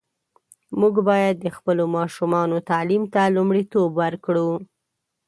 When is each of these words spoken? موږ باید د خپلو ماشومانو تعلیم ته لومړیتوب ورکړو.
موږ 0.79 0.95
باید 1.09 1.35
د 1.39 1.47
خپلو 1.57 1.83
ماشومانو 1.97 2.57
تعلیم 2.69 3.03
ته 3.13 3.21
لومړیتوب 3.35 3.89
ورکړو. 4.01 4.49